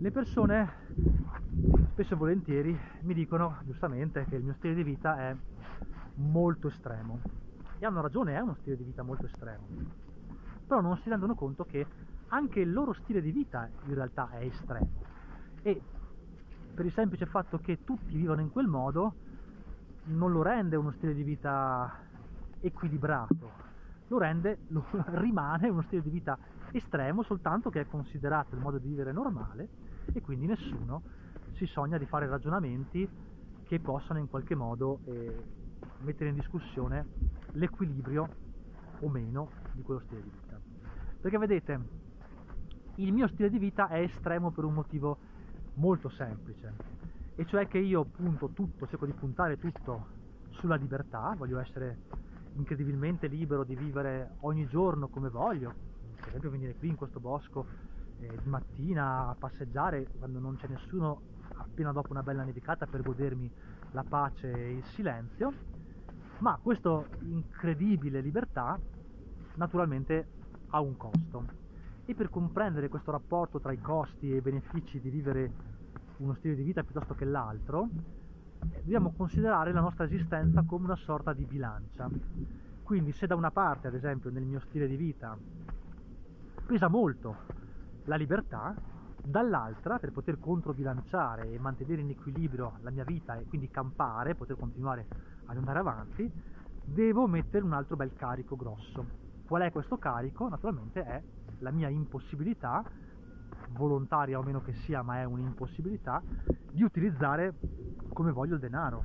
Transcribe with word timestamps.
Le 0.00 0.12
persone 0.12 0.70
spesso 1.90 2.14
e 2.14 2.16
volentieri 2.16 2.78
mi 3.00 3.14
dicono 3.14 3.58
giustamente 3.64 4.24
che 4.26 4.36
il 4.36 4.44
mio 4.44 4.54
stile 4.54 4.74
di 4.74 4.84
vita 4.84 5.18
è 5.18 5.36
molto 6.14 6.68
estremo. 6.68 7.20
E 7.78 7.84
hanno 7.84 8.00
ragione, 8.00 8.36
è 8.36 8.38
uno 8.38 8.54
stile 8.60 8.76
di 8.76 8.84
vita 8.84 9.02
molto 9.02 9.26
estremo, 9.26 9.66
però 10.64 10.80
non 10.80 10.96
si 10.98 11.08
rendono 11.08 11.34
conto 11.34 11.64
che 11.64 11.84
anche 12.28 12.60
il 12.60 12.72
loro 12.72 12.92
stile 12.92 13.20
di 13.20 13.32
vita 13.32 13.68
in 13.86 13.94
realtà 13.94 14.30
è 14.30 14.44
estremo. 14.44 15.02
E 15.62 15.82
per 16.74 16.84
il 16.84 16.92
semplice 16.92 17.26
fatto 17.26 17.58
che 17.58 17.82
tutti 17.82 18.16
vivono 18.16 18.40
in 18.40 18.50
quel 18.50 18.68
modo 18.68 19.14
non 20.04 20.30
lo 20.30 20.42
rende 20.42 20.76
uno 20.76 20.92
stile 20.92 21.12
di 21.12 21.24
vita 21.24 21.92
equilibrato, 22.60 23.50
lo 24.06 24.18
rende, 24.18 24.58
lo, 24.68 24.84
rimane 25.18 25.68
uno 25.68 25.82
stile 25.82 26.02
di 26.02 26.10
vita 26.10 26.38
estremo 26.70 27.24
soltanto 27.24 27.68
che 27.68 27.80
è 27.80 27.86
considerato 27.86 28.54
il 28.54 28.60
modo 28.60 28.78
di 28.78 28.86
vivere 28.86 29.10
normale 29.10 29.87
e 30.12 30.20
quindi 30.20 30.46
nessuno 30.46 31.02
si 31.56 31.66
sogna 31.66 31.98
di 31.98 32.06
fare 32.06 32.26
ragionamenti 32.26 33.08
che 33.64 33.80
possano 33.80 34.18
in 34.18 34.28
qualche 34.28 34.54
modo 34.54 35.00
eh, 35.04 35.44
mettere 35.98 36.30
in 36.30 36.36
discussione 36.36 37.06
l'equilibrio 37.52 38.28
o 39.00 39.08
meno 39.08 39.50
di 39.72 39.82
quello 39.82 40.00
stile 40.00 40.22
di 40.22 40.30
vita. 40.30 40.60
Perché 41.20 41.38
vedete, 41.38 41.80
il 42.96 43.12
mio 43.12 43.28
stile 43.28 43.50
di 43.50 43.58
vita 43.58 43.88
è 43.88 44.00
estremo 44.00 44.50
per 44.50 44.64
un 44.64 44.74
motivo 44.74 45.18
molto 45.74 46.08
semplice, 46.10 46.72
e 47.34 47.44
cioè 47.46 47.68
che 47.68 47.78
io 47.78 48.04
punto 48.04 48.50
tutto, 48.52 48.86
cerco 48.86 49.06
di 49.06 49.12
puntare 49.12 49.58
tutto 49.58 50.08
sulla 50.50 50.76
libertà, 50.76 51.34
voglio 51.36 51.58
essere 51.60 51.98
incredibilmente 52.54 53.26
libero 53.28 53.62
di 53.62 53.76
vivere 53.76 54.36
ogni 54.40 54.66
giorno 54.66 55.08
come 55.08 55.28
voglio, 55.28 55.72
per 56.16 56.28
esempio 56.28 56.50
venire 56.50 56.74
qui 56.74 56.88
in 56.88 56.96
questo 56.96 57.20
bosco 57.20 57.66
eh, 58.20 58.38
di 58.42 58.48
mattina 58.48 59.28
a 59.28 59.34
passeggiare 59.34 60.06
quando 60.18 60.38
non 60.38 60.56
c'è 60.56 60.66
nessuno 60.68 61.20
appena 61.54 61.92
dopo 61.92 62.12
una 62.12 62.22
bella 62.22 62.44
nevicata 62.44 62.86
per 62.86 63.02
godermi 63.02 63.50
la 63.92 64.04
pace 64.04 64.52
e 64.52 64.72
il 64.72 64.84
silenzio, 64.84 65.52
ma 66.38 66.58
questa 66.62 67.04
incredibile 67.20 68.20
libertà 68.20 68.78
naturalmente 69.54 70.26
ha 70.68 70.80
un 70.80 70.96
costo 70.96 71.66
e 72.04 72.14
per 72.14 72.30
comprendere 72.30 72.88
questo 72.88 73.10
rapporto 73.10 73.60
tra 73.60 73.72
i 73.72 73.80
costi 73.80 74.32
e 74.32 74.36
i 74.36 74.40
benefici 74.40 75.00
di 75.00 75.10
vivere 75.10 75.50
uno 76.18 76.34
stile 76.34 76.54
di 76.54 76.62
vita 76.62 76.82
piuttosto 76.82 77.14
che 77.14 77.24
l'altro, 77.24 77.88
eh, 78.72 78.80
dobbiamo 78.80 79.12
considerare 79.16 79.72
la 79.72 79.80
nostra 79.80 80.04
esistenza 80.04 80.62
come 80.62 80.84
una 80.84 80.96
sorta 80.96 81.32
di 81.32 81.44
bilancia. 81.44 82.08
Quindi 82.82 83.12
se 83.12 83.26
da 83.26 83.34
una 83.34 83.50
parte, 83.50 83.88
ad 83.88 83.94
esempio, 83.94 84.30
nel 84.30 84.44
mio 84.44 84.60
stile 84.60 84.88
di 84.88 84.96
vita 84.96 85.36
pesa 86.66 86.88
molto 86.88 87.36
la 88.08 88.16
libertà, 88.16 88.74
dall'altra, 89.22 89.98
per 89.98 90.12
poter 90.12 90.38
controbilanciare 90.38 91.52
e 91.52 91.58
mantenere 91.58 92.00
in 92.00 92.10
equilibrio 92.10 92.78
la 92.80 92.90
mia 92.90 93.04
vita 93.04 93.36
e 93.36 93.46
quindi 93.46 93.68
campare, 93.68 94.34
poter 94.34 94.56
continuare 94.56 95.06
ad 95.44 95.56
andare 95.56 95.78
avanti, 95.78 96.30
devo 96.82 97.26
mettere 97.26 97.64
un 97.64 97.74
altro 97.74 97.96
bel 97.96 98.14
carico 98.14 98.56
grosso. 98.56 99.26
Qual 99.46 99.62
è 99.62 99.70
questo 99.70 99.98
carico? 99.98 100.48
Naturalmente 100.48 101.04
è 101.04 101.22
la 101.58 101.70
mia 101.70 101.88
impossibilità, 101.88 102.82
volontaria 103.70 104.38
o 104.38 104.42
meno 104.42 104.62
che 104.62 104.72
sia, 104.72 105.02
ma 105.02 105.18
è 105.18 105.24
un'impossibilità, 105.24 106.22
di 106.72 106.82
utilizzare 106.82 107.54
come 108.14 108.32
voglio 108.32 108.54
il 108.54 108.60
denaro, 108.60 109.04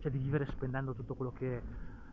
cioè 0.00 0.10
di 0.10 0.18
vivere 0.18 0.46
spendendo 0.46 0.92
tutto 0.92 1.14
quello 1.14 1.32
che 1.32 1.62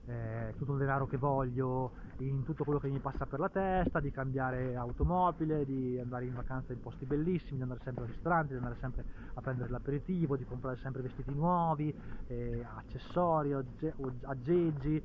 eh, 0.05 0.53
tutto 0.57 0.73
il 0.73 0.79
denaro 0.79 1.07
che 1.07 1.17
voglio, 1.17 1.91
in 2.17 2.43
tutto 2.43 2.63
quello 2.63 2.79
che 2.79 2.89
mi 2.89 2.99
passa 2.99 3.25
per 3.25 3.39
la 3.39 3.49
testa, 3.49 3.99
di 3.99 4.11
cambiare 4.11 4.75
automobile, 4.75 5.65
di 5.65 5.99
andare 5.99 6.25
in 6.25 6.33
vacanza 6.33 6.73
in 6.73 6.81
posti 6.81 7.05
bellissimi, 7.05 7.57
di 7.57 7.61
andare 7.61 7.79
sempre 7.83 8.03
al 8.03 8.09
ristorante, 8.09 8.53
di 8.53 8.57
andare 8.57 8.77
sempre 8.79 9.05
a 9.33 9.41
prendere 9.41 9.69
l'aperitivo, 9.69 10.35
di 10.35 10.45
comprare 10.45 10.77
sempre 10.77 11.01
vestiti 11.01 11.33
nuovi, 11.33 11.93
eh, 12.27 12.65
accessori, 12.75 13.53
aggeggi, 13.53 15.01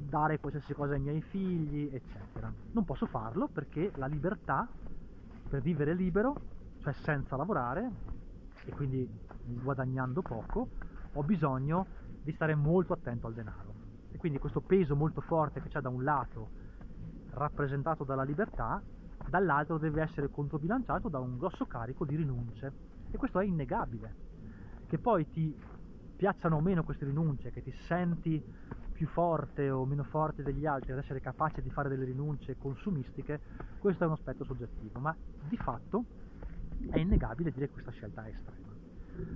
dare 0.00 0.38
qualsiasi 0.38 0.74
cosa 0.74 0.94
ai 0.94 1.00
miei 1.00 1.22
figli, 1.22 1.90
eccetera. 1.92 2.52
Non 2.72 2.84
posso 2.84 3.06
farlo 3.06 3.48
perché 3.48 3.90
la 3.96 4.06
libertà 4.06 4.68
per 5.48 5.62
vivere 5.62 5.94
libero, 5.94 6.34
cioè 6.80 6.92
senza 6.92 7.36
lavorare 7.36 7.90
e 8.64 8.72
quindi 8.72 9.08
guadagnando 9.44 10.22
poco, 10.22 10.68
ho 11.12 11.22
bisogno 11.22 11.86
di 12.22 12.32
stare 12.32 12.54
molto 12.54 12.92
attento 12.92 13.28
al 13.28 13.34
denaro. 13.34 13.75
E 14.16 14.18
quindi 14.18 14.38
questo 14.38 14.62
peso 14.62 14.96
molto 14.96 15.20
forte 15.20 15.60
che 15.60 15.68
c'è 15.68 15.82
da 15.82 15.90
un 15.90 16.02
lato 16.02 16.48
rappresentato 17.32 18.02
dalla 18.02 18.22
libertà, 18.22 18.82
dall'altro 19.28 19.76
deve 19.76 20.00
essere 20.00 20.30
controbilanciato 20.30 21.10
da 21.10 21.18
un 21.18 21.36
grosso 21.36 21.66
carico 21.66 22.06
di 22.06 22.16
rinunce. 22.16 22.72
E 23.10 23.18
questo 23.18 23.40
è 23.40 23.44
innegabile. 23.44 24.14
Che 24.86 24.96
poi 24.96 25.28
ti 25.28 25.54
piacciono 26.16 26.56
o 26.56 26.60
meno 26.62 26.82
queste 26.82 27.04
rinunce, 27.04 27.50
che 27.50 27.62
ti 27.62 27.70
senti 27.72 28.42
più 28.90 29.06
forte 29.06 29.68
o 29.68 29.84
meno 29.84 30.04
forte 30.04 30.42
degli 30.42 30.64
altri 30.64 30.92
ad 30.92 30.98
essere 30.98 31.20
capace 31.20 31.60
di 31.60 31.68
fare 31.68 31.90
delle 31.90 32.06
rinunce 32.06 32.56
consumistiche, 32.56 33.38
questo 33.78 34.04
è 34.04 34.06
un 34.06 34.14
aspetto 34.14 34.44
soggettivo, 34.44 34.98
ma 34.98 35.14
di 35.46 35.58
fatto 35.58 36.04
è 36.88 36.98
innegabile 36.98 37.50
dire 37.50 37.66
che 37.66 37.72
questa 37.72 37.90
scelta 37.90 38.24
è 38.24 38.30
estrema. 38.30 38.72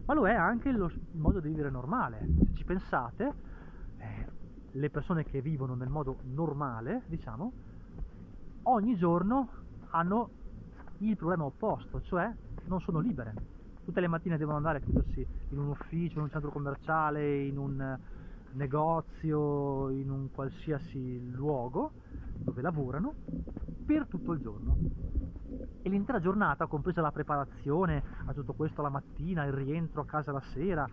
Ma 0.07 0.15
lo 0.15 0.27
è 0.27 0.33
anche 0.33 0.73
lo, 0.73 0.87
il 0.87 1.19
modo 1.19 1.39
di 1.39 1.49
vivere 1.49 1.69
normale. 1.69 2.27
Se 2.47 2.55
ci 2.55 2.65
pensate, 2.65 3.59
le 4.73 4.91
persone 4.91 5.25
che 5.25 5.41
vivono 5.41 5.75
nel 5.75 5.89
modo 5.89 6.19
normale, 6.23 7.03
diciamo, 7.07 7.53
ogni 8.65 8.97
giorno 8.97 9.49
hanno 9.91 10.31
il 10.99 11.17
problema 11.17 11.45
opposto, 11.45 12.01
cioè 12.03 12.33
non 12.65 12.81
sono 12.81 13.01
libere. 13.01 13.35
Tutte 13.85 14.01
le 14.01 14.09
mattine 14.09 14.37
devono 14.37 14.57
andare 14.57 14.79
a 14.79 14.81
chiudersi 14.81 15.27
in 15.49 15.59
un 15.59 15.69
ufficio, 15.69 16.19
in 16.19 16.25
un 16.25 16.31
centro 16.31 16.51
commerciale, 16.51 17.43
in 17.43 17.57
un 17.59 17.99
negozio, 18.53 19.89
in 19.91 20.11
un 20.11 20.31
qualsiasi 20.31 21.31
luogo 21.31 21.93
dove 22.35 22.63
lavorano 22.63 23.15
per 23.85 24.07
tutto 24.07 24.33
il 24.33 24.41
giorno. 24.41 24.77
E 25.83 25.89
l'intera 25.89 26.21
giornata, 26.21 26.67
compresa 26.67 27.01
la 27.01 27.11
preparazione 27.11 28.03
a 28.27 28.33
tutto 28.33 28.53
questo 28.53 28.83
la 28.83 28.91
mattina, 28.91 29.45
il 29.45 29.53
rientro 29.53 30.03
a 30.03 30.05
casa 30.05 30.31
la 30.31 30.43
sera, 30.53 30.89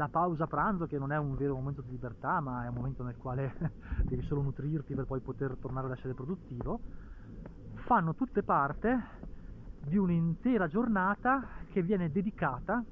la 0.00 0.08
pausa 0.08 0.46
pranzo 0.46 0.86
che 0.86 0.96
non 0.96 1.12
è 1.12 1.18
un 1.18 1.36
vero 1.36 1.54
momento 1.54 1.82
di 1.82 1.90
libertà, 1.90 2.40
ma 2.40 2.64
è 2.64 2.68
un 2.68 2.74
momento 2.74 3.02
nel 3.02 3.18
quale 3.18 3.54
devi 4.08 4.22
solo 4.22 4.40
nutrirti 4.40 4.94
per 4.94 5.04
poi 5.04 5.20
poter 5.20 5.58
tornare 5.60 5.88
ad 5.88 5.92
essere 5.92 6.14
produttivo, 6.14 6.80
fanno 7.86 8.14
tutte 8.14 8.42
parte 8.42 8.98
di 9.78 9.98
un'intera 9.98 10.68
giornata 10.68 11.46
che 11.70 11.82
viene 11.82 12.10
dedicata 12.10 12.82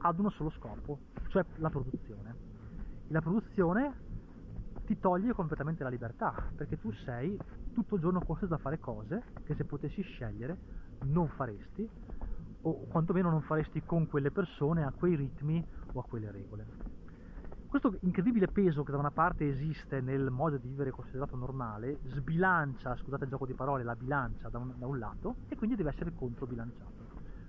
ad 0.00 0.18
uno 0.18 0.30
solo 0.30 0.50
scopo, 0.50 0.98
cioè 1.28 1.44
la 1.58 1.70
produzione. 1.70 2.34
La 3.10 3.20
produzione 3.20 3.94
ti 4.86 4.98
toglie 4.98 5.32
completamente 5.32 5.84
la 5.84 5.88
libertà, 5.88 6.34
perché 6.56 6.80
tu 6.80 6.92
sei 7.04 7.38
tutto 7.72 7.94
il 7.94 8.00
giorno 8.00 8.20
costretto 8.22 8.54
a 8.54 8.58
fare 8.58 8.80
cose 8.80 9.22
che 9.44 9.54
se 9.54 9.64
potessi 9.64 10.02
scegliere 10.02 10.56
non 11.02 11.28
faresti, 11.28 11.88
o 12.62 12.86
quantomeno 12.88 13.30
non 13.30 13.42
faresti 13.42 13.82
con 13.84 14.08
quelle 14.08 14.32
persone, 14.32 14.84
a 14.84 14.90
quei 14.90 15.14
ritmi 15.14 15.64
o 15.92 16.00
a 16.00 16.04
quelle 16.04 16.30
regole. 16.30 16.66
Questo 17.66 17.98
incredibile 18.00 18.48
peso 18.48 18.82
che 18.82 18.92
da 18.92 18.98
una 18.98 19.10
parte 19.10 19.46
esiste 19.46 20.00
nel 20.00 20.30
modo 20.30 20.56
di 20.56 20.68
vivere 20.68 20.90
considerato 20.90 21.36
normale, 21.36 21.98
sbilancia, 22.04 22.96
scusate 22.96 23.24
il 23.24 23.30
gioco 23.30 23.44
di 23.44 23.52
parole, 23.52 23.84
la 23.84 23.94
bilancia 23.94 24.48
da 24.48 24.58
un, 24.58 24.72
da 24.78 24.86
un 24.86 24.98
lato 24.98 25.36
e 25.48 25.56
quindi 25.56 25.76
deve 25.76 25.90
essere 25.90 26.12
controbilanciato. 26.14 27.06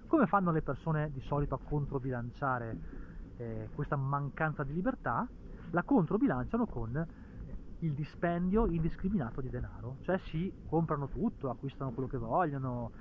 Come 0.08 0.28
fanno 0.28 0.52
le 0.52 0.62
persone 0.62 1.10
di 1.12 1.22
solito 1.22 1.56
a 1.56 1.60
controbilanciare 1.64 2.78
eh, 3.38 3.70
questa 3.74 3.96
mancanza 3.96 4.64
di 4.64 4.74
libertà? 4.74 5.26
la 5.72 5.84
controbilanciano 5.84 6.66
con 6.66 7.08
il 7.82 7.94
dispendio 7.94 8.68
indiscriminato 8.68 9.42
di 9.42 9.50
denaro, 9.50 9.98
cioè 10.02 10.18
si 10.26 10.52
comprano 10.68 11.08
tutto, 11.08 11.50
acquistano 11.50 11.92
quello 11.92 12.10
che 12.10 12.18
vogliono, 12.18 12.92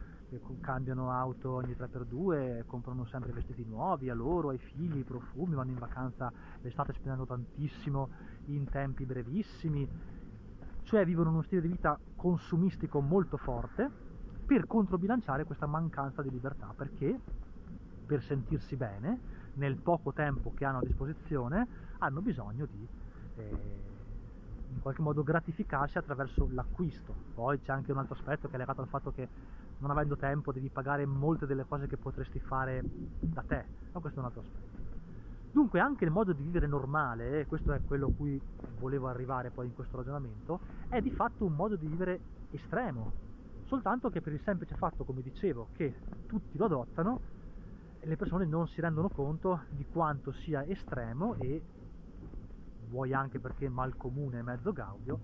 cambiano 0.61 1.11
auto 1.11 1.53
ogni 1.53 1.73
3x2, 1.73 2.65
comprano 2.67 3.05
sempre 3.07 3.33
vestiti 3.33 3.65
nuovi 3.65 4.11
a 4.11 4.15
loro, 4.15 4.51
ai 4.51 4.59
figli, 4.59 4.99
i 4.99 5.05
profumi, 5.05 5.55
vanno 5.55 5.71
in 5.71 5.79
vacanza 5.79 6.33
l'estate 6.61 6.93
spendendo 6.93 7.27
tantissimo 7.27 8.09
in 8.47 8.69
tempi 8.69 9.05
brevissimi, 9.07 9.89
cioè 10.83 11.05
vivono 11.05 11.31
uno 11.31 11.43
stile 11.43 11.63
di 11.63 11.69
vita 11.69 11.99
consumistico 12.17 13.01
molto 13.01 13.37
forte 13.37 13.91
per 14.45 14.67
controbilanciare 14.67 15.45
questa 15.45 15.67
mancanza 15.67 16.23
di 16.23 16.31
libertà, 16.31 16.73
perché 16.77 17.19
per 18.07 18.23
sentirsi 18.23 18.77
bene 18.77 19.37
nel 19.55 19.77
poco 19.77 20.13
tempo 20.13 20.53
che 20.55 20.65
hanno 20.65 20.79
a 20.79 20.83
disposizione 20.83 21.67
hanno 21.99 22.21
bisogno 22.21 22.67
di 22.67 22.87
eh, 23.37 23.97
in 24.71 24.81
qualche 24.81 25.03
modo 25.03 25.23
gratificarsi 25.23 25.99
attraverso 25.99 26.49
l'acquisto. 26.53 27.15
Poi 27.35 27.61
c'è 27.61 27.73
anche 27.73 27.93
un 27.93 27.99
altro 27.99 28.15
aspetto 28.15 28.49
che 28.49 28.55
è 28.55 28.59
legato 28.59 28.81
al 28.81 28.89
fatto 28.89 29.13
che 29.13 29.29
non 29.79 29.91
avendo 29.91 30.17
tempo 30.17 30.53
devi 30.53 30.69
pagare 30.69 31.07
molte 31.07 31.47
delle 31.47 31.65
cose 31.65 31.87
che 31.87 31.97
potresti 31.97 32.41
fare 32.41 32.83
da 32.85 33.43
te, 33.47 33.65
ma 33.93 34.01
questo 34.01 34.19
è 34.19 34.23
un 34.23 34.27
altro 34.27 34.43
aspetto. 34.43 34.67
Dunque 35.53 35.81
anche 35.81 36.05
il 36.05 36.11
modo 36.11 36.33
di 36.33 36.43
vivere 36.43 36.67
normale, 36.67 37.41
e 37.41 37.47
questo 37.47 37.73
è 37.73 37.81
quello 37.87 38.07
a 38.09 38.13
cui 38.17 38.41
volevo 38.79 39.09
arrivare 39.09 39.51
poi 39.51 39.67
in 39.67 39.75
questo 39.75 39.97
ragionamento, 39.97 40.61
è 40.89 41.01
di 41.01 41.11
fatto 41.11 41.45
un 41.45 41.55
modo 41.55 41.77
di 41.77 41.87
vivere 41.87 42.21
estremo, 42.51 43.13
soltanto 43.67 44.11
che 44.11 44.21
per 44.21 44.33
il 44.33 44.41
semplice 44.43 44.75
fatto, 44.77 45.05
come 45.05 45.23
dicevo, 45.23 45.69
che 45.73 45.95
tutti 46.27 46.57
lo 46.59 46.67
adottano, 46.67 47.21
le 48.01 48.17
persone 48.17 48.47
non 48.47 48.67
si 48.69 48.81
rendono 48.81 49.09
conto 49.09 49.63
di 49.71 49.85
quanto 49.91 50.33
sia 50.33 50.65
estremo 50.65 51.35
e, 51.35 51.61
vuoi 52.89 53.13
anche 53.13 53.39
perché 53.39 53.69
mal 53.69 53.97
comune 53.97 54.39
e 54.39 54.43
mezzo 54.43 54.73
gaudio, 54.73 55.21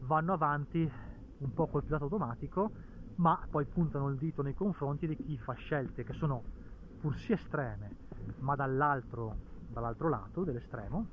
vanno 0.00 0.32
avanti 0.32 0.90
un 1.38 1.52
po' 1.52 1.66
col 1.66 1.82
pilota 1.82 2.04
automatico, 2.04 2.70
ma 3.16 3.40
poi 3.48 3.64
puntano 3.64 4.08
il 4.08 4.16
dito 4.16 4.42
nei 4.42 4.54
confronti 4.54 5.06
di 5.06 5.16
chi 5.16 5.38
fa 5.38 5.52
scelte 5.54 6.04
che 6.04 6.12
sono 6.12 6.42
pur 6.98 7.16
estreme, 7.28 7.96
ma 8.38 8.54
dall'altro, 8.54 9.36
dall'altro 9.68 10.08
lato 10.08 10.44
dell'estremo, 10.44 11.06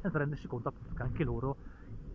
senza 0.00 0.18
rendersi 0.18 0.46
conto 0.46 0.72
che 0.94 1.02
anche 1.02 1.24
loro, 1.24 1.56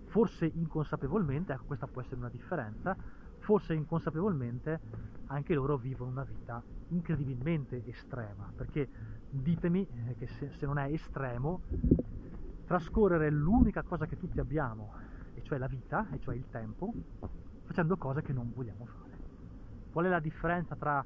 forse 0.05 0.45
inconsapevolmente, 0.45 1.53
ecco 1.53 1.63
questa 1.65 1.87
può 1.87 2.01
essere 2.01 2.17
una 2.17 2.29
differenza, 2.29 2.95
forse 3.39 3.73
inconsapevolmente 3.73 4.79
anche 5.27 5.53
loro 5.53 5.77
vivono 5.77 6.11
una 6.11 6.23
vita 6.23 6.61
incredibilmente 6.89 7.83
estrema, 7.85 8.51
perché 8.55 8.87
ditemi 9.29 9.87
eh, 10.07 10.15
che 10.17 10.27
se, 10.27 10.51
se 10.51 10.65
non 10.65 10.77
è 10.77 10.91
estremo, 10.91 11.61
trascorrere 12.65 13.29
l'unica 13.31 13.81
cosa 13.81 14.05
che 14.05 14.17
tutti 14.17 14.39
abbiamo, 14.39 14.93
e 15.33 15.41
cioè 15.41 15.57
la 15.57 15.67
vita, 15.67 16.07
e 16.11 16.19
cioè 16.19 16.35
il 16.35 16.45
tempo, 16.49 16.93
facendo 17.73 17.97
cose 17.97 18.21
che 18.21 18.33
non 18.33 18.51
vogliamo 18.53 18.85
fare. 18.85 19.17
Qual 19.91 20.05
è 20.05 20.09
la 20.09 20.19
differenza 20.19 20.75
tra 20.75 21.03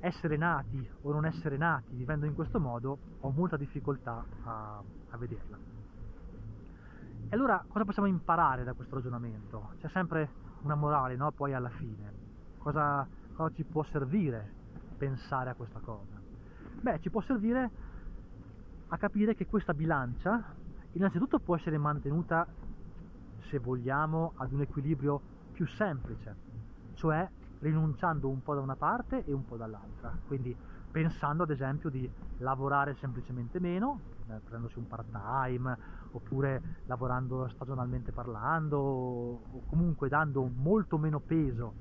essere 0.00 0.36
nati 0.36 0.88
o 1.02 1.12
non 1.12 1.24
essere 1.24 1.56
nati 1.56 1.94
vivendo 1.94 2.26
in 2.26 2.34
questo 2.34 2.58
modo? 2.58 2.98
Ho 3.20 3.30
molta 3.30 3.56
difficoltà 3.56 4.24
a, 4.42 4.82
a 5.10 5.16
vederla. 5.16 5.56
E 7.28 7.36
allora 7.36 7.64
cosa 7.68 7.84
possiamo 7.84 8.08
imparare 8.08 8.64
da 8.64 8.72
questo 8.72 8.96
ragionamento? 8.96 9.74
C'è 9.78 9.88
sempre 9.90 10.28
una 10.62 10.74
morale, 10.74 11.14
no? 11.14 11.30
Poi 11.30 11.54
alla 11.54 11.68
fine. 11.68 12.12
Cosa, 12.58 13.06
cosa 13.34 13.54
ci 13.54 13.62
può 13.62 13.84
servire 13.84 14.58
pensare 14.98 15.50
a 15.50 15.54
questa 15.54 15.78
cosa? 15.78 16.20
Beh, 16.80 16.98
ci 16.98 17.10
può 17.10 17.20
servire 17.20 17.70
a 18.88 18.98
capire 18.98 19.36
che 19.36 19.46
questa 19.46 19.72
bilancia 19.72 20.52
innanzitutto 20.92 21.38
può 21.38 21.54
essere 21.54 21.78
mantenuta, 21.78 22.44
se 23.48 23.60
vogliamo, 23.60 24.32
ad 24.34 24.50
un 24.50 24.62
equilibrio 24.62 25.29
più 25.60 25.68
semplice, 25.68 26.38
cioè 26.94 27.30
rinunciando 27.58 28.30
un 28.30 28.40
po' 28.40 28.54
da 28.54 28.62
una 28.62 28.76
parte 28.76 29.24
e 29.24 29.34
un 29.34 29.44
po' 29.44 29.58
dall'altra. 29.58 30.18
Quindi 30.24 30.56
pensando 30.90 31.42
ad 31.42 31.50
esempio 31.50 31.90
di 31.90 32.10
lavorare 32.36 32.94
semplicemente 32.94 33.60
meno, 33.60 34.04
eh, 34.30 34.40
prendendosi 34.42 34.78
un 34.78 34.86
part 34.86 35.10
time, 35.10 35.76
oppure 36.12 36.62
lavorando 36.86 37.46
stagionalmente 37.48 38.10
parlando, 38.10 38.78
o 38.78 39.62
comunque 39.66 40.08
dando 40.08 40.48
molto 40.48 40.96
meno 40.96 41.20
peso 41.20 41.74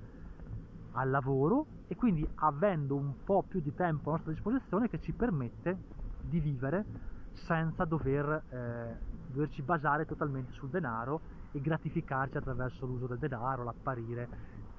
al 0.93 1.09
lavoro 1.09 1.67
e 1.87 1.95
quindi 1.95 2.29
avendo 2.35 2.97
un 2.97 3.13
po' 3.23 3.43
più 3.47 3.61
di 3.61 3.73
tempo 3.73 4.09
a 4.09 4.13
nostra 4.13 4.33
disposizione 4.33 4.89
che 4.89 4.99
ci 4.99 5.13
permette 5.13 5.83
di 6.19 6.41
vivere 6.41 6.87
senza 7.31 7.85
dover, 7.85 8.43
eh, 8.49 8.99
doverci 9.25 9.63
basare 9.63 10.03
totalmente 10.03 10.51
sul 10.51 10.69
denaro 10.69 11.21
e 11.51 11.61
gratificarci 11.61 12.37
attraverso 12.37 12.85
l'uso 12.85 13.07
del 13.07 13.17
denaro, 13.17 13.63
l'apparire, 13.63 14.29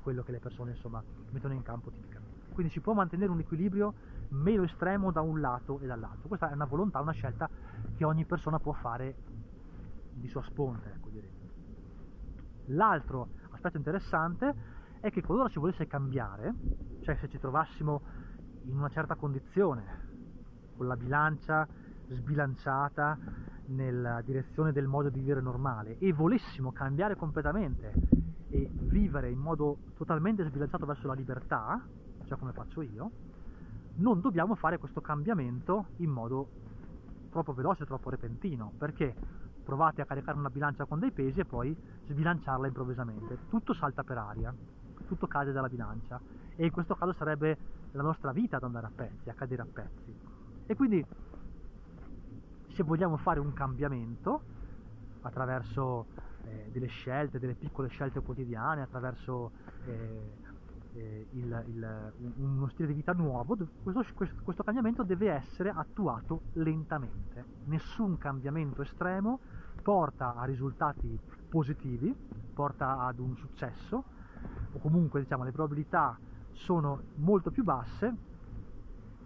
quello 0.03 0.23
che 0.23 0.33
le 0.33 0.39
persone 0.39 0.71
insomma 0.73 1.03
mettono 1.31 1.55
in 1.55 1.63
campo 1.63 1.91
tipicamente. 1.91 2.49
Quindi 2.53 2.73
si 2.73 2.81
può 2.81 2.93
mantenere 2.93 3.31
un 3.31 3.41
equilibrio 3.41 3.95
meno 4.31 4.63
estremo 4.63 5.11
da 5.13 5.21
un 5.21 5.41
lato 5.41 5.79
e 5.81 5.87
dall'altro. 5.87 6.29
Questa 6.29 6.51
è 6.51 6.55
una 6.55 6.65
volontà, 6.65 7.01
una 7.01 7.13
scelta 7.13 7.49
che 7.97 8.05
ogni 8.05 8.25
persona 8.25 8.59
può 8.59 8.73
fare 8.73 9.17
di 10.13 10.29
sua 10.29 10.43
sponte, 10.43 10.91
ecco 10.91 11.09
direi. 11.11 11.33
L'altro 12.67 13.29
aspetto 13.51 13.77
interessante 13.77 14.55
è 15.01 15.11
che 15.11 15.23
qualora 15.23 15.49
si 15.49 15.59
volesse 15.59 15.87
cambiare, 15.87 16.55
cioè 17.03 17.17
se 17.17 17.29
ci 17.29 17.39
trovassimo 17.39 18.03
in 18.65 18.77
una 18.77 18.89
certa 18.89 19.15
condizione, 19.17 20.09
con 20.77 20.87
la 20.87 20.97
bilancia 20.97 21.67
sbilanciata 22.09 23.19
nella 23.71 24.21
direzione 24.23 24.73
del 24.73 24.87
modo 24.87 25.09
di 25.09 25.21
vivere 25.21 25.41
normale 25.41 25.99
e 25.99 26.13
volessimo 26.13 26.73
cambiare 26.73 27.17
completamente 27.17 27.93
e 28.49 28.69
vivere 28.73 29.31
in 29.31 29.39
modo 29.39 29.79
totalmente 29.97 30.45
sbilanciato 30.45 30.87
verso 30.87 31.07
la 31.07 31.15
libertà, 31.15 31.81
cioè 32.25 32.39
come 32.39 32.53
faccio 32.53 32.83
io, 32.83 33.11
non 33.97 34.21
dobbiamo 34.21 34.55
fare 34.55 34.79
questo 34.79 35.01
cambiamento 35.01 35.87
in 35.97 36.11
modo 36.11 36.49
troppo 37.31 37.53
veloce, 37.53 37.85
troppo 37.85 38.11
repentino, 38.11 38.73
perché 38.77 39.15
provate 39.63 40.01
a 40.01 40.05
caricare 40.05 40.37
una 40.37 40.51
bilancia 40.51 40.85
con 40.85 40.99
dei 40.99 41.13
pesi 41.13 41.41
e 41.41 41.45
poi 41.45 41.77
sbilanciarla 42.09 42.67
improvvisamente, 42.67 43.39
tutto 43.49 43.73
salta 43.73 44.03
per 44.03 44.19
aria, 44.19 44.53
tutto 45.07 45.27
cade 45.29 45.53
dalla 45.53 45.69
bilancia 45.69 46.21
e 46.57 46.65
in 46.65 46.73
questo 46.73 46.97
caso 46.97 47.13
sarebbe 47.13 47.57
la 47.93 48.03
nostra 48.03 48.33
vita 48.33 48.57
ad 48.57 48.65
andare 48.65 48.87
a 48.87 48.93
pezzi, 48.95 49.29
a 49.29 49.35
cadere 49.35 49.63
a 49.63 49.67
pezzi. 49.73 50.15
E 50.67 50.75
quindi 50.75 51.05
se 52.73 52.83
vogliamo 52.83 53.17
fare 53.17 53.41
un 53.41 53.53
cambiamento 53.53 54.43
attraverso 55.23 56.07
eh, 56.45 56.69
delle 56.73 56.87
scelte, 56.87 57.39
delle 57.39 57.55
piccole 57.55 57.89
scelte 57.89 58.21
quotidiane, 58.21 58.83
attraverso 58.83 59.53
eh, 59.87 60.49
eh, 60.95 61.27
il, 61.33 61.65
il, 61.69 62.13
uno 62.37 62.69
stile 62.69 62.89
di 62.89 62.95
vita 62.95 63.13
nuovo, 63.13 63.57
questo, 63.83 64.05
questo, 64.43 64.63
cambiamento 64.63 65.03
deve 65.03 65.31
essere 65.31 65.71
attuato 65.71 66.43
lentamente. 66.55 67.45
Nessun 67.67 68.19
cambiamento 68.19 68.83
estremo 68.83 69.41
porta 69.83 70.35
a 70.35 70.45
risultati 70.45 71.19
positivi, 71.49 72.15
porta 72.55 73.01
ad 73.01 73.19
un 73.19 73.37
successo, 73.37 74.05
o 74.73 74.79
comunque 74.79 75.21
diciamo 75.21 75.45
le 75.45 75.53
probabilità 75.53 76.19
sono 76.53 77.03
molto 77.17 77.51
più 77.51 77.65
basse 77.65 78.29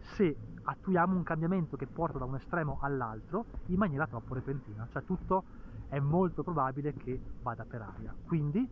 se 0.01 0.37
attuiamo 0.65 1.15
un 1.15 1.23
cambiamento 1.23 1.77
che 1.77 1.87
porta 1.87 2.19
da 2.19 2.25
un 2.25 2.37
estremo 2.37 2.79
all'altro 2.81 3.47
in 3.67 3.77
maniera 3.77 4.07
troppo 4.07 4.35
repentina, 4.35 4.87
cioè 4.91 5.05
tutto 5.05 5.45
è 5.89 5.99
molto 5.99 6.43
probabile 6.43 6.95
che 6.95 7.21
vada 7.43 7.65
per 7.65 7.83
aria. 7.83 8.15
Quindi 8.27 8.69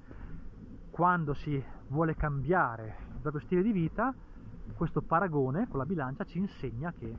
quando 0.91 1.35
si 1.35 1.63
vuole 1.89 2.15
cambiare 2.15 2.97
il 3.15 3.21
proprio 3.21 3.43
stile 3.43 3.63
di 3.63 3.73
vita, 3.73 4.15
questo 4.77 5.01
paragone 5.03 5.69
con 5.69 5.79
la 5.79 5.87
bilancia 5.87 6.25
ci 6.25 6.39
insegna 6.39 6.93
che 6.93 7.17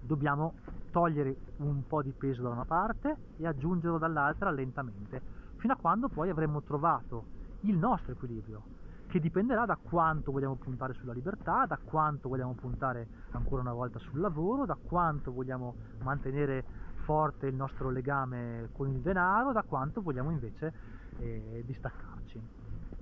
dobbiamo 0.00 0.54
togliere 0.90 1.36
un 1.56 1.86
po' 1.86 2.02
di 2.02 2.12
peso 2.12 2.42
da 2.42 2.50
una 2.50 2.64
parte 2.64 3.16
e 3.36 3.46
aggiungerlo 3.46 3.98
dall'altra 3.98 4.50
lentamente, 4.50 5.22
fino 5.56 5.72
a 5.72 5.76
quando 5.76 6.08
poi 6.08 6.28
avremo 6.28 6.62
trovato 6.62 7.24
il 7.60 7.76
nostro 7.76 8.12
equilibrio, 8.12 8.64
che 9.12 9.20
dipenderà 9.20 9.66
da 9.66 9.76
quanto 9.76 10.32
vogliamo 10.32 10.54
puntare 10.54 10.94
sulla 10.94 11.12
libertà, 11.12 11.66
da 11.66 11.78
quanto 11.84 12.30
vogliamo 12.30 12.54
puntare 12.54 13.06
ancora 13.32 13.60
una 13.60 13.74
volta 13.74 13.98
sul 13.98 14.20
lavoro, 14.20 14.64
da 14.64 14.74
quanto 14.74 15.30
vogliamo 15.30 15.74
mantenere 15.98 16.64
forte 17.04 17.46
il 17.46 17.54
nostro 17.54 17.90
legame 17.90 18.70
con 18.72 18.88
il 18.88 19.00
denaro, 19.00 19.52
da 19.52 19.64
quanto 19.64 20.00
vogliamo 20.00 20.30
invece 20.30 20.72
eh, 21.18 21.62
distaccarci. 21.66 22.40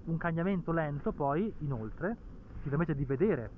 Un 0.07 0.17
cambiamento 0.17 0.73
lento 0.73 1.13
poi, 1.13 1.55
inoltre, 1.59 2.17
ti 2.61 2.69
permette 2.69 2.97
di 2.97 3.05
vedere 3.05 3.51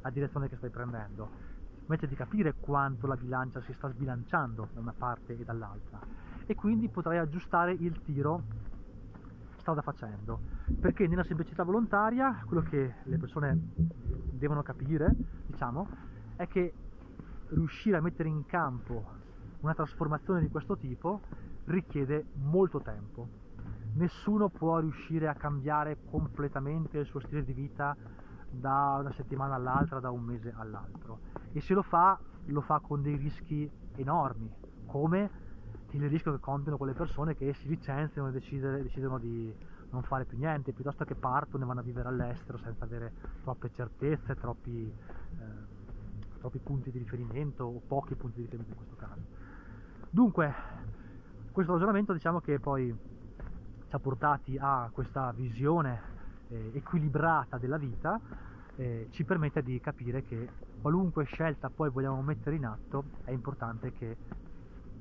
la 0.00 0.10
direzione 0.10 0.48
che 0.48 0.54
stai 0.54 0.70
prendendo, 0.70 1.28
ti 1.74 1.80
permette 1.80 2.06
di 2.06 2.14
capire 2.14 2.54
quanto 2.60 3.08
la 3.08 3.16
bilancia 3.16 3.60
si 3.62 3.72
sta 3.72 3.88
sbilanciando 3.88 4.68
da 4.72 4.78
una 4.78 4.94
parte 4.96 5.36
e 5.36 5.44
dall'altra 5.44 5.98
e 6.46 6.54
quindi 6.54 6.88
potrai 6.88 7.18
aggiustare 7.18 7.72
il 7.72 8.00
tiro 8.04 8.42
strada 9.66 9.82
facendo, 9.82 10.42
perché 10.78 11.08
nella 11.08 11.24
semplicità 11.24 11.64
volontaria 11.64 12.40
quello 12.46 12.62
che 12.62 12.94
le 13.02 13.18
persone 13.18 13.72
devono 14.30 14.62
capire, 14.62 15.12
diciamo, 15.46 15.88
è 16.36 16.46
che 16.46 16.72
riuscire 17.48 17.96
a 17.96 18.00
mettere 18.00 18.28
in 18.28 18.46
campo 18.46 19.04
una 19.60 19.74
trasformazione 19.74 20.40
di 20.40 20.48
questo 20.48 20.76
tipo 20.76 21.20
richiede 21.64 22.26
molto 22.34 22.80
tempo. 22.80 23.26
Nessuno 23.94 24.50
può 24.50 24.78
riuscire 24.78 25.26
a 25.26 25.34
cambiare 25.34 25.98
completamente 26.10 26.98
il 26.98 27.06
suo 27.06 27.18
stile 27.18 27.42
di 27.42 27.52
vita 27.52 27.96
da 28.48 28.98
una 29.00 29.12
settimana 29.12 29.56
all'altra, 29.56 29.98
da 29.98 30.10
un 30.10 30.22
mese 30.22 30.52
all'altro. 30.56 31.18
E 31.52 31.60
se 31.60 31.74
lo 31.74 31.82
fa, 31.82 32.16
lo 32.44 32.60
fa 32.60 32.78
con 32.78 33.02
dei 33.02 33.16
rischi 33.16 33.68
enormi, 33.96 34.48
come 34.86 35.45
il 35.90 36.08
rischio 36.08 36.32
che 36.32 36.40
compiono 36.40 36.76
quelle 36.76 36.92
persone 36.92 37.34
che 37.34 37.54
si 37.54 37.68
licenziano 37.68 38.28
e 38.28 38.32
decidono 38.32 39.18
di 39.18 39.54
non 39.90 40.02
fare 40.02 40.24
più 40.24 40.36
niente, 40.36 40.72
piuttosto 40.72 41.04
che 41.04 41.14
partono 41.14 41.64
e 41.64 41.66
vanno 41.66 41.80
a 41.80 41.82
vivere 41.82 42.08
all'estero 42.08 42.58
senza 42.58 42.84
avere 42.84 43.12
troppe 43.42 43.70
certezze, 43.74 44.34
troppi, 44.34 44.92
eh, 45.38 45.44
troppi 46.38 46.58
punti 46.58 46.90
di 46.90 46.98
riferimento 46.98 47.64
o 47.64 47.80
pochi 47.86 48.14
punti 48.14 48.36
di 48.36 48.42
riferimento 48.42 48.72
in 48.72 48.76
questo 48.76 48.96
caso. 48.96 49.22
Dunque, 50.10 50.54
questo 51.52 51.72
ragionamento 51.72 52.12
diciamo 52.12 52.40
che 52.40 52.58
poi 52.58 52.94
ci 53.88 53.94
ha 53.94 53.98
portati 53.98 54.58
a 54.60 54.90
questa 54.92 55.32
visione 55.32 56.14
eh, 56.48 56.72
equilibrata 56.74 57.58
della 57.58 57.78
vita, 57.78 58.20
eh, 58.76 59.08
ci 59.10 59.24
permette 59.24 59.62
di 59.62 59.80
capire 59.80 60.22
che 60.22 60.48
qualunque 60.80 61.24
scelta 61.24 61.70
poi 61.70 61.90
vogliamo 61.90 62.20
mettere 62.20 62.56
in 62.56 62.66
atto 62.66 63.04
è 63.24 63.30
importante 63.30 63.92
che 63.92 64.16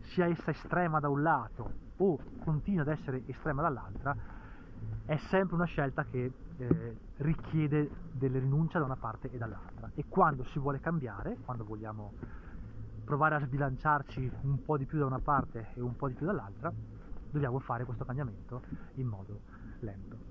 sia 0.06 0.28
essa 0.28 0.52
estrema 0.52 1.00
da 1.00 1.10
un 1.10 1.22
lato 1.22 1.72
o 1.98 2.20
continua 2.44 2.82
ad 2.82 2.90
essere 2.90 3.24
estrema 3.28 3.62
dall'altra, 3.62 4.16
è 5.06 5.18
sempre 5.30 5.56
una 5.56 5.66
scelta 5.66 6.04
che 6.04 6.32
eh, 6.58 6.96
richiede 7.18 7.90
delle 8.12 8.40
rinunce 8.40 8.80
da 8.80 8.86
una 8.86 8.96
parte 8.96 9.30
e 9.32 9.38
dall'altra 9.38 9.92
e 9.94 10.06
quando 10.08 10.44
si 10.46 10.60
vuole 10.60 10.80
cambiare, 10.80 11.38
quando 11.46 11.64
vogliamo 11.64 12.14
provare 13.04 13.36
a 13.36 13.40
sbilanciarci 13.40 14.32
un 14.42 14.64
po' 14.64 14.78
di 14.78 14.86
più 14.86 14.98
da 14.98 15.06
una 15.06 15.20
parte 15.20 15.68
e 15.76 15.82
un 15.82 15.96
po' 15.96 16.08
di 16.08 16.16
più 16.16 16.26
dall'altra, 16.26 16.74
dobbiamo 17.30 17.60
fare 17.60 17.86
questo 17.86 18.04
cambiamento 18.04 18.62
in 18.96 19.08
modo 19.08 19.40
lento. 19.82 20.25